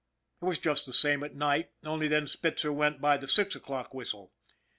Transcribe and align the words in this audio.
It 0.41 0.45
was 0.45 0.57
just 0.57 0.87
the 0.87 0.93
same 0.93 1.23
at 1.23 1.35
night, 1.35 1.69
only 1.85 2.07
then 2.07 2.25
Spitzer 2.25 2.73
went 2.73 2.99
by 3.01 3.17
the 3.17 3.27
six 3.27 3.53
o'clock 3.55 3.93
whistle. 3.93 4.31